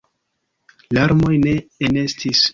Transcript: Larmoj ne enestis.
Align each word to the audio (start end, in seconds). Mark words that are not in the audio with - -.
Larmoj 0.99 1.37
ne 1.45 1.55
enestis. 1.91 2.43